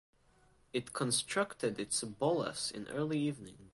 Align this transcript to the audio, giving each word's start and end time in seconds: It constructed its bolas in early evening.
It 0.73 0.93
constructed 0.93 1.79
its 1.79 2.03
bolas 2.03 2.71
in 2.71 2.87
early 2.87 3.19
evening. 3.19 3.69